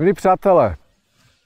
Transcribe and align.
Milí 0.00 0.12
přátelé, 0.12 0.76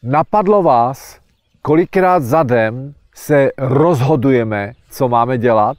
napadlo 0.02 0.62
vás, 0.62 1.18
kolikrát 1.62 2.22
za 2.22 2.42
den 2.42 2.95
se 3.14 3.50
rozhodujeme, 3.59 4.72
co 4.90 5.09
máme 5.09 5.38
dělat, 5.38 5.77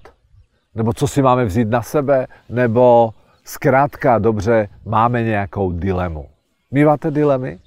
nebo 0.75 0.94
co 0.94 1.07
si 1.07 1.21
máme 1.21 1.46
vzít 1.46 1.70
na 1.70 1.82
sebe, 1.82 2.28
nebo 2.50 3.14
zkrátka 3.44 4.20
dobře 4.20 4.68
máme 4.86 5.23
nějakou 5.23 5.71
dilemu. 5.71 6.25
Míváte 6.71 7.12
dilemy? 7.12 7.59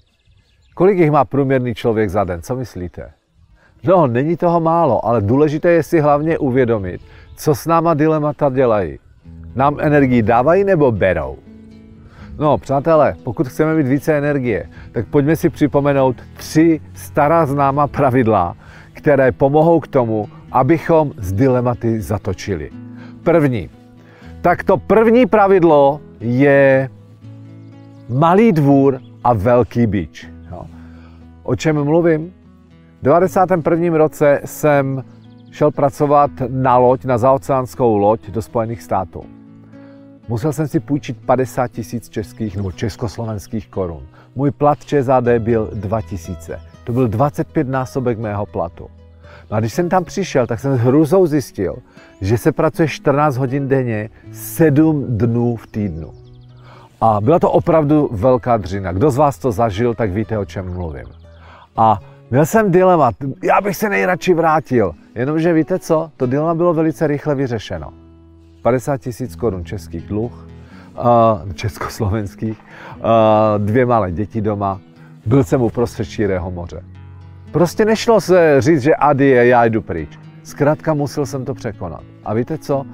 Kolik 0.74 0.98
jich 0.98 1.10
má 1.10 1.24
průměrný 1.24 1.74
člověk 1.74 2.10
za 2.10 2.24
den? 2.24 2.42
Co 2.42 2.56
myslíte? 2.56 3.12
No, 3.84 4.06
není 4.06 4.36
toho 4.36 4.60
málo, 4.60 5.06
ale 5.06 5.20
důležité 5.20 5.70
je 5.70 5.82
si 5.82 6.00
hlavně 6.00 6.38
uvědomit, 6.38 7.00
co 7.36 7.54
s 7.54 7.66
náma 7.66 7.94
dilemata 7.94 8.50
dělají. 8.50 8.98
Nám 9.54 9.76
energii 9.80 10.22
dávají 10.22 10.64
nebo 10.64 10.92
berou? 10.92 11.45
No, 12.38 12.58
přátelé, 12.58 13.14
pokud 13.24 13.48
chceme 13.48 13.74
mít 13.74 13.86
více 13.86 14.18
energie, 14.18 14.68
tak 14.92 15.06
pojďme 15.06 15.36
si 15.36 15.50
připomenout 15.50 16.16
tři 16.36 16.80
stará 16.94 17.46
známá 17.46 17.86
pravidla, 17.86 18.56
které 18.92 19.32
pomohou 19.32 19.80
k 19.80 19.88
tomu, 19.88 20.28
abychom 20.52 21.12
z 21.16 21.32
dilematy 21.32 22.00
zatočili. 22.00 22.70
První. 23.22 23.70
Tak 24.40 24.64
to 24.64 24.76
první 24.76 25.26
pravidlo 25.26 26.00
je 26.20 26.90
malý 28.08 28.52
dvůr 28.52 29.00
a 29.24 29.32
velký 29.32 29.86
bič. 29.86 30.28
O 31.42 31.56
čem 31.56 31.84
mluvím? 31.84 32.32
V 33.00 33.04
91. 33.04 33.98
roce 33.98 34.40
jsem 34.44 35.04
šel 35.50 35.70
pracovat 35.70 36.30
na 36.48 36.76
loď, 36.76 37.04
na 37.04 37.18
zaoceánskou 37.18 37.96
loď 37.96 38.30
do 38.30 38.42
Spojených 38.42 38.82
států. 38.82 39.35
Musel 40.28 40.52
jsem 40.52 40.68
si 40.68 40.80
půjčit 40.80 41.16
50 41.26 41.68
tisíc 41.68 42.08
českých 42.08 42.56
nebo 42.56 42.72
československých 42.72 43.68
korun. 43.68 44.02
Můj 44.34 44.50
plat 44.50 44.84
ČSAD 44.84 45.24
byl 45.38 45.70
2000. 45.74 46.60
To 46.84 46.92
byl 46.92 47.08
25 47.08 47.68
násobek 47.68 48.18
mého 48.18 48.46
platu. 48.46 48.90
No 49.50 49.56
a 49.56 49.60
když 49.60 49.72
jsem 49.72 49.88
tam 49.88 50.04
přišel, 50.04 50.46
tak 50.46 50.60
jsem 50.60 50.76
s 50.76 50.80
hrůzou 50.80 51.26
zjistil, 51.26 51.76
že 52.20 52.38
se 52.38 52.52
pracuje 52.52 52.88
14 52.88 53.36
hodin 53.36 53.68
denně, 53.68 54.10
7 54.32 55.04
dnů 55.08 55.56
v 55.56 55.66
týdnu. 55.66 56.12
A 57.00 57.20
byla 57.20 57.38
to 57.38 57.50
opravdu 57.50 58.08
velká 58.12 58.56
dřina. 58.56 58.92
Kdo 58.92 59.10
z 59.10 59.16
vás 59.16 59.38
to 59.38 59.52
zažil, 59.52 59.94
tak 59.94 60.10
víte, 60.10 60.38
o 60.38 60.44
čem 60.44 60.72
mluvím. 60.72 61.06
A 61.76 62.00
měl 62.30 62.46
jsem 62.46 62.72
dilema, 62.72 63.10
já 63.42 63.60
bych 63.60 63.76
se 63.76 63.88
nejradši 63.88 64.34
vrátil. 64.34 64.92
Jenomže 65.14 65.52
víte 65.52 65.78
co, 65.78 66.10
to 66.16 66.26
dilema 66.26 66.54
bylo 66.54 66.74
velice 66.74 67.06
rychle 67.06 67.34
vyřešeno. 67.34 68.05
50 68.66 68.98
tisíc 68.98 69.36
korun 69.36 69.64
českých 69.64 70.06
dluh, 70.06 70.48
uh, 70.98 71.52
československých, 71.52 72.58
dvě 73.58 73.86
malé 73.86 74.12
děti 74.12 74.40
doma, 74.40 74.80
byl 75.26 75.44
jsem 75.44 75.62
uprostřed 75.62 76.04
šírého 76.04 76.50
moře. 76.50 76.82
Prostě 77.52 77.84
nešlo 77.84 78.20
se 78.20 78.56
říct, 78.58 78.82
že 78.82 78.94
ady 78.94 79.26
je, 79.26 79.46
já 79.46 79.64
jdu 79.64 79.82
pryč. 79.82 80.18
Zkrátka 80.42 80.94
musel 80.94 81.26
jsem 81.26 81.44
to 81.44 81.54
překonat. 81.54 82.02
A 82.24 82.34
víte 82.34 82.58
co? 82.58 82.84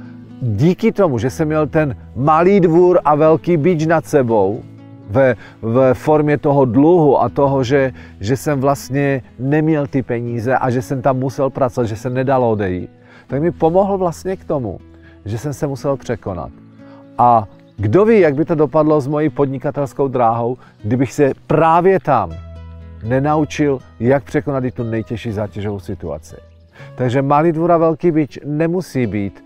Díky 0.42 0.92
tomu, 0.92 1.18
že 1.18 1.30
jsem 1.30 1.48
měl 1.48 1.66
ten 1.66 1.96
malý 2.16 2.60
dvůr 2.60 3.00
a 3.04 3.14
velký 3.14 3.56
bič 3.56 3.86
nad 3.86 4.06
sebou, 4.06 4.62
ve, 5.10 5.36
ve 5.62 5.94
formě 5.94 6.38
toho 6.38 6.64
dluhu 6.64 7.20
a 7.22 7.28
toho, 7.28 7.64
že, 7.64 7.92
že 8.20 8.36
jsem 8.36 8.60
vlastně 8.60 9.22
neměl 9.38 9.86
ty 9.86 10.02
peníze 10.02 10.56
a 10.56 10.70
že 10.70 10.82
jsem 10.82 11.02
tam 11.02 11.18
musel 11.18 11.50
pracovat, 11.50 11.86
že 11.86 11.96
se 11.96 12.10
nedalo 12.10 12.50
odejít, 12.50 12.90
tak 13.26 13.42
mi 13.42 13.50
pomohl 13.50 13.98
vlastně 13.98 14.36
k 14.36 14.44
tomu, 14.44 14.78
že 15.24 15.38
jsem 15.38 15.52
se 15.52 15.66
musel 15.66 15.96
překonat. 15.96 16.50
A 17.18 17.48
kdo 17.76 18.04
ví, 18.04 18.20
jak 18.20 18.34
by 18.34 18.44
to 18.44 18.54
dopadlo 18.54 19.00
s 19.00 19.06
mojí 19.06 19.28
podnikatelskou 19.28 20.08
dráhou, 20.08 20.56
kdybych 20.84 21.12
se 21.12 21.32
právě 21.46 22.00
tam 22.00 22.32
nenaučil, 23.04 23.78
jak 24.00 24.24
překonat 24.24 24.64
i 24.64 24.70
tu 24.70 24.82
nejtěžší 24.82 25.32
zátěžovou 25.32 25.80
situaci. 25.80 26.36
Takže 26.94 27.22
malý 27.22 27.52
dvůr 27.52 27.72
a 27.72 27.76
velký 27.76 28.10
bič 28.10 28.38
nemusí 28.44 29.06
být 29.06 29.44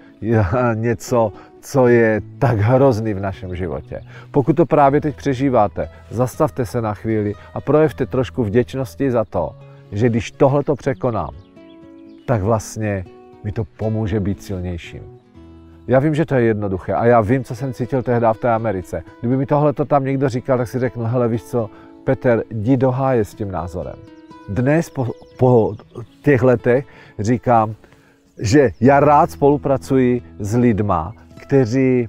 něco, 0.74 1.32
co 1.60 1.88
je 1.88 2.20
tak 2.38 2.58
hrozný 2.58 3.14
v 3.14 3.20
našem 3.20 3.56
životě. 3.56 4.00
Pokud 4.30 4.56
to 4.56 4.66
právě 4.66 5.00
teď 5.00 5.16
přežíváte, 5.16 5.88
zastavte 6.10 6.66
se 6.66 6.82
na 6.82 6.94
chvíli 6.94 7.34
a 7.54 7.60
projevte 7.60 8.06
trošku 8.06 8.44
vděčnosti 8.44 9.10
za 9.10 9.24
to, 9.24 9.54
že 9.92 10.08
když 10.08 10.30
tohle 10.30 10.64
to 10.64 10.76
překonám, 10.76 11.30
tak 12.26 12.42
vlastně 12.42 13.04
mi 13.44 13.52
to 13.52 13.64
pomůže 13.64 14.20
být 14.20 14.42
silnějším. 14.42 15.15
Já 15.88 15.98
vím, 15.98 16.14
že 16.14 16.26
to 16.26 16.34
je 16.34 16.42
jednoduché 16.42 16.92
a 16.92 17.06
já 17.06 17.20
vím, 17.20 17.44
co 17.44 17.56
jsem 17.56 17.72
cítil 17.72 18.02
tehdy 18.02 18.26
v 18.32 18.38
té 18.38 18.52
Americe. 18.52 19.02
Kdyby 19.20 19.36
mi 19.36 19.46
tohle 19.46 19.72
to 19.72 19.84
tam 19.84 20.04
někdo 20.04 20.28
říkal, 20.28 20.58
tak 20.58 20.68
si 20.68 20.78
řeknu, 20.78 21.04
hele, 21.04 21.28
víš 21.28 21.44
co, 21.44 21.70
Petr, 22.04 22.42
jdi 22.50 22.76
do 22.76 22.90
háje 22.90 23.24
s 23.24 23.34
tím 23.34 23.50
názorem. 23.50 23.94
Dnes 24.48 24.90
po, 24.90 25.06
po 25.38 25.74
těch 26.22 26.42
letech 26.42 26.86
říkám, 27.18 27.74
že 28.38 28.70
já 28.80 29.00
rád 29.00 29.30
spolupracuji 29.30 30.22
s 30.38 30.56
lidma, 30.56 31.12
kteří, 31.40 32.08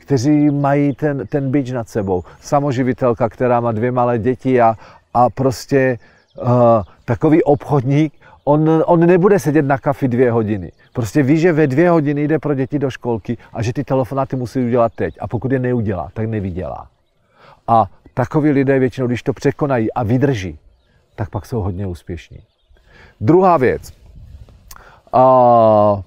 kteří 0.00 0.50
mají 0.50 0.94
ten, 0.94 1.26
ten 1.26 1.50
bič 1.50 1.72
nad 1.72 1.88
sebou. 1.88 2.22
Samoživitelka, 2.40 3.28
která 3.28 3.60
má 3.60 3.72
dvě 3.72 3.92
malé 3.92 4.18
děti 4.18 4.60
a, 4.60 4.76
a 5.14 5.30
prostě 5.30 5.98
uh, 6.42 6.48
takový 7.04 7.42
obchodník, 7.42 8.12
on, 8.44 8.82
on 8.86 9.00
nebude 9.00 9.38
sedět 9.38 9.62
na 9.62 9.78
kafi 9.78 10.08
dvě 10.08 10.32
hodiny. 10.32 10.72
Prostě 10.92 11.22
ví, 11.22 11.38
že 11.38 11.52
ve 11.52 11.66
dvě 11.66 11.90
hodiny 11.90 12.28
jde 12.28 12.38
pro 12.38 12.54
děti 12.54 12.78
do 12.78 12.90
školky 12.90 13.36
a 13.52 13.62
že 13.62 13.72
ty 13.72 13.84
telefonáty 13.84 14.36
musí 14.36 14.66
udělat 14.66 14.92
teď. 14.94 15.16
A 15.20 15.28
pokud 15.28 15.52
je 15.52 15.58
neudělá, 15.58 16.10
tak 16.14 16.26
nevydělá. 16.26 16.88
A 17.68 17.86
takoví 18.14 18.50
lidé 18.50 18.78
většinou, 18.78 19.06
když 19.06 19.22
to 19.22 19.32
překonají 19.32 19.92
a 19.92 20.02
vydrží, 20.02 20.58
tak 21.16 21.30
pak 21.30 21.46
jsou 21.46 21.60
hodně 21.60 21.86
úspěšní. 21.86 22.38
Druhá 23.20 23.56
věc. 23.56 23.92
Uh, 25.14 26.00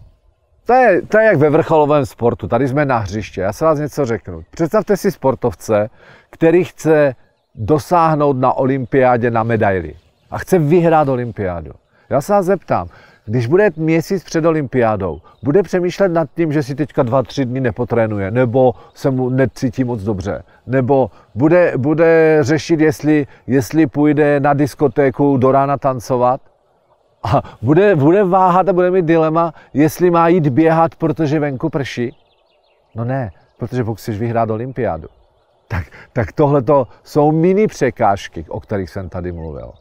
to 0.65 0.73
je, 0.73 1.01
to 1.01 1.17
je 1.17 1.25
jak 1.25 1.37
ve 1.37 1.49
vrcholovém 1.49 2.05
sportu. 2.05 2.47
Tady 2.47 2.67
jsme 2.67 2.85
na 2.85 2.97
hřiště. 2.97 3.41
Já 3.41 3.53
se 3.53 3.65
vás 3.65 3.79
něco 3.79 4.05
řeknu. 4.05 4.43
Představte 4.51 4.97
si 4.97 5.11
sportovce, 5.11 5.89
který 6.29 6.63
chce 6.63 7.15
dosáhnout 7.55 8.37
na 8.37 8.53
olympiádě 8.53 9.31
na 9.31 9.43
medaili 9.43 9.93
a 10.31 10.37
chce 10.37 10.59
vyhrát 10.59 11.07
olympiádu. 11.07 11.71
Já 12.09 12.22
se 12.22 12.34
vás 12.34 12.45
zeptám, 12.45 12.88
když 13.25 13.47
bude 13.47 13.69
měsíc 13.75 14.23
před 14.23 14.45
olympiádou, 14.45 15.22
bude 15.44 15.63
přemýšlet 15.63 16.09
nad 16.09 16.29
tím, 16.35 16.53
že 16.53 16.63
si 16.63 16.75
teďka 16.75 17.03
dva, 17.03 17.23
tři 17.23 17.45
dny 17.45 17.59
nepotrénuje, 17.59 18.31
nebo 18.31 18.73
se 18.94 19.12
mu 19.12 19.29
necítí 19.29 19.84
moc 19.84 20.03
dobře, 20.03 20.44
nebo 20.67 21.12
bude, 21.35 21.73
bude 21.78 22.38
řešit, 22.41 22.79
jestli, 22.79 23.28
jestli 23.47 23.88
půjde 23.88 24.40
na 24.40 24.53
diskotéku 24.53 25.38
do 25.38 25.51
rána 25.51 25.78
tancovat, 25.78 26.41
a 27.23 27.41
bude, 27.62 27.96
bude 27.96 28.23
váhat 28.23 28.69
a 28.69 28.73
bude 28.73 28.91
mít 28.91 29.06
dilema, 29.06 29.53
jestli 29.73 30.12
má 30.12 30.28
jít 30.28 30.47
běhat, 30.47 30.96
protože 30.96 31.40
venku 31.40 31.69
prší. 31.69 32.16
No 32.96 33.06
ne, 33.06 33.31
protože 33.57 33.84
pokud 33.84 33.96
chceš 33.96 34.19
vyhrát 34.19 34.50
olympiádu. 34.50 35.07
Tak, 35.67 35.85
tak 36.13 36.31
tohle 36.31 36.63
jsou 37.03 37.31
mini 37.31 37.67
překážky, 37.67 38.46
o 38.50 38.59
kterých 38.59 38.90
jsem 38.90 39.09
tady 39.09 39.31
mluvil. 39.31 39.72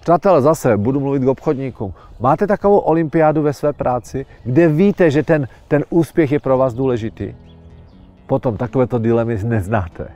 Přátelé, 0.00 0.42
zase 0.42 0.76
budu 0.76 1.00
mluvit 1.00 1.22
k 1.22 1.28
obchodníkům. 1.28 1.92
Máte 2.20 2.46
takovou 2.46 2.78
olympiádu 2.78 3.42
ve 3.42 3.52
své 3.52 3.72
práci, 3.72 4.26
kde 4.44 4.68
víte, 4.68 5.10
že 5.10 5.22
ten, 5.22 5.48
ten 5.68 5.84
úspěch 5.90 6.32
je 6.32 6.40
pro 6.40 6.58
vás 6.58 6.74
důležitý? 6.74 7.34
Potom 8.26 8.56
takovéto 8.56 8.98
dilemy 8.98 9.38
neznáte. 9.44 10.08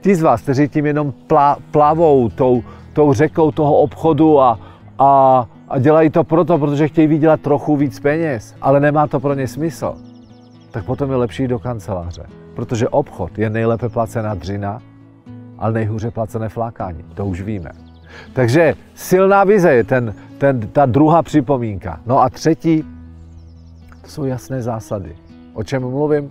Ti 0.00 0.14
z 0.14 0.22
vás, 0.22 0.42
kteří 0.42 0.68
tím 0.68 0.86
jenom 0.86 1.12
pla, 1.12 1.56
plavou 1.70 2.28
tou, 2.28 2.62
tou 2.92 3.12
řekou 3.12 3.50
toho 3.50 3.76
obchodu 3.76 4.40
a, 4.40 4.58
a, 4.98 5.46
a 5.68 5.78
dělají 5.78 6.10
to 6.10 6.24
proto, 6.24 6.58
protože 6.58 6.88
chtějí 6.88 7.06
vydělat 7.06 7.40
trochu 7.40 7.76
víc 7.76 8.00
peněz, 8.00 8.54
ale 8.60 8.80
nemá 8.80 9.06
to 9.06 9.20
pro 9.20 9.34
ně 9.34 9.48
smysl, 9.48 9.94
tak 10.70 10.84
potom 10.84 11.10
je 11.10 11.16
lepší 11.16 11.48
do 11.48 11.58
kanceláře. 11.58 12.26
Protože 12.54 12.88
obchod 12.88 13.38
je 13.38 13.50
nejlépe 13.50 13.88
placená 13.88 14.34
dřina, 14.34 14.82
ale 15.58 15.72
nejhůře 15.72 16.10
placené 16.10 16.48
flákání. 16.48 17.04
To 17.14 17.26
už 17.26 17.40
víme. 17.40 17.85
Takže 18.32 18.74
silná 18.94 19.44
vize 19.44 19.72
je 19.72 19.84
ten, 19.84 20.14
ten, 20.38 20.60
ta 20.60 20.86
druhá 20.86 21.22
připomínka. 21.22 22.00
No 22.06 22.22
a 22.22 22.28
třetí, 22.28 22.84
to 24.02 24.08
jsou 24.08 24.24
jasné 24.24 24.62
zásady. 24.62 25.16
O 25.54 25.64
čem 25.64 25.82
mluvím? 25.82 26.30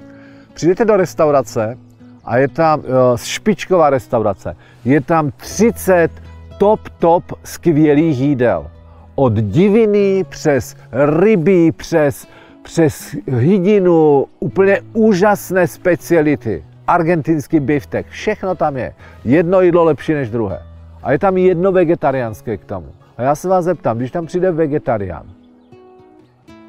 Přijdete 0.54 0.86
do 0.86 0.98
restaurace 0.98 1.77
a 2.25 2.38
je 2.38 2.48
tam 2.48 2.80
uh, 2.80 2.86
špičková 3.18 3.89
restaurace. 3.89 4.56
Je 4.86 5.01
tam 5.01 5.31
30 5.31 6.12
top, 6.57 6.80
top 7.00 7.24
skvělých 7.44 8.19
jídel. 8.19 8.68
Od 9.16 9.33
diviny 9.33 10.25
přes 10.30 10.75
ryby, 10.92 11.72
přes, 11.72 12.27
přes 12.63 13.16
hydinu, 13.27 14.25
úplně 14.39 14.81
úžasné 14.94 15.68
speciality. 15.68 16.63
Argentinský 16.88 17.60
biftek, 17.60 18.07
všechno 18.07 18.56
tam 18.56 18.77
je. 18.77 18.94
Jedno 19.25 19.62
jídlo 19.62 19.83
lepší 19.83 20.13
než 20.13 20.30
druhé. 20.30 20.60
A 21.06 21.12
je 21.12 21.19
tam 21.19 21.38
jedno 21.38 21.72
vegetariánské 21.72 22.57
k 22.57 22.66
tomu. 22.66 22.88
A 23.18 23.22
já 23.22 23.36
se 23.36 23.50
vás 23.50 23.66
zeptám, 23.66 23.98
když 23.98 24.12
tam 24.12 24.25
přijde 24.25 24.52
vegetarián, 24.52 25.25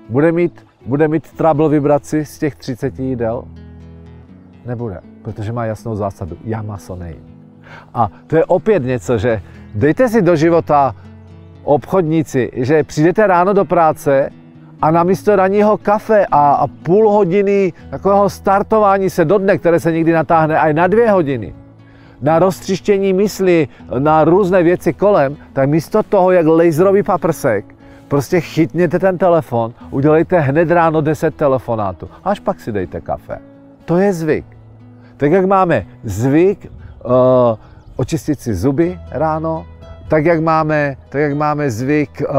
bude 0.08 0.32
mít, 0.32 0.66
bude 0.86 1.08
mít 1.08 1.32
trouble 1.32 1.68
vybrat 1.68 2.06
si 2.06 2.24
z 2.24 2.38
těch 2.38 2.54
30 2.54 2.98
jídel? 2.98 3.44
Nebude, 4.66 5.00
protože 5.22 5.52
má 5.52 5.64
jasnou 5.64 5.94
zásadu. 5.96 6.36
Já 6.44 6.62
maso 6.62 6.96
nejím. 6.96 7.36
A 7.94 8.10
to 8.26 8.36
je 8.36 8.44
opět 8.44 8.82
něco, 8.82 9.18
že 9.18 9.42
dejte 9.74 10.08
si 10.08 10.22
do 10.22 10.36
života 10.36 10.94
obchodníci, 11.64 12.50
že 12.54 12.84
přijdete 12.84 13.26
ráno 13.26 13.52
do 13.52 13.64
práce 13.64 14.30
a 14.82 14.90
namísto 14.90 15.36
ranního 15.36 15.78
kafe 15.78 16.26
a, 16.26 16.52
a 16.52 16.66
půl 16.66 17.10
hodiny 17.10 17.72
takového 17.90 18.30
startování 18.30 19.10
se 19.10 19.24
do 19.24 19.38
dne, 19.38 19.58
které 19.58 19.80
se 19.80 19.92
někdy 19.92 20.12
natáhne 20.12 20.58
aj 20.58 20.74
na 20.74 20.86
dvě 20.86 21.10
hodiny, 21.10 21.54
na 22.22 22.38
roztřištění 22.38 23.12
mysli, 23.12 23.68
na 23.98 24.24
různé 24.24 24.62
věci 24.62 24.92
kolem, 24.92 25.36
tak 25.52 25.68
místo 25.68 26.02
toho, 26.02 26.30
jak 26.30 26.46
laserový 26.46 27.02
paprsek, 27.02 27.64
prostě 28.08 28.40
chytněte 28.40 28.98
ten 28.98 29.18
telefon, 29.18 29.72
udělejte 29.90 30.40
hned 30.40 30.70
ráno 30.70 31.00
10 31.00 31.34
telefonátů, 31.34 32.08
až 32.24 32.40
pak 32.40 32.60
si 32.60 32.72
dejte 32.72 33.00
kafe. 33.00 33.38
To 33.84 33.96
je 33.96 34.12
zvyk. 34.12 34.44
Tak 35.16 35.32
jak 35.32 35.46
máme 35.46 35.86
zvyk 36.04 36.66
uh, 36.66 37.12
očistit 37.96 38.40
si 38.40 38.54
zuby 38.54 38.98
ráno, 39.10 39.66
tak 40.08 40.24
jak 40.24 40.40
máme, 40.40 40.96
tak 41.08 41.20
jak 41.20 41.34
máme 41.34 41.70
zvyk 41.70 42.22
uh, 42.28 42.36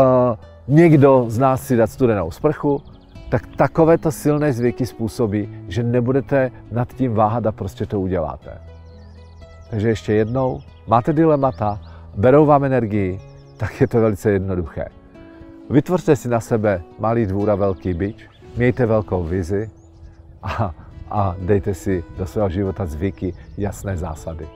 někdo 0.67 1.25
z 1.27 1.37
nás 1.37 1.63
si 1.63 1.75
dát 1.75 1.91
studenou 1.91 2.31
sprchu, 2.31 2.81
tak 3.29 3.47
takovéto 3.55 4.11
silné 4.11 4.53
zvyky 4.53 4.85
způsobí, 4.85 5.49
že 5.67 5.83
nebudete 5.83 6.51
nad 6.71 6.93
tím 6.93 7.13
váhat 7.13 7.45
a 7.45 7.51
prostě 7.51 7.85
to 7.85 7.99
uděláte. 7.99 8.76
Takže 9.69 9.87
ještě 9.87 10.13
jednou, 10.13 10.61
máte 10.87 11.13
dilemata, 11.13 11.79
berou 12.15 12.45
vám 12.45 12.63
energii, 12.63 13.21
tak 13.57 13.81
je 13.81 13.87
to 13.87 14.01
velice 14.01 14.31
jednoduché. 14.31 14.85
Vytvořte 15.69 16.15
si 16.15 16.29
na 16.29 16.39
sebe 16.39 16.81
malý 16.99 17.25
dvůr 17.25 17.49
a 17.49 17.55
velký 17.55 17.93
byč, 17.93 18.29
mějte 18.55 18.85
velkou 18.85 19.23
vizi 19.23 19.69
a, 20.43 20.75
a 21.09 21.35
dejte 21.39 21.73
si 21.73 22.03
do 22.17 22.25
svého 22.25 22.49
života 22.49 22.85
zvyky, 22.85 23.33
jasné 23.57 23.97
zásady. 23.97 24.47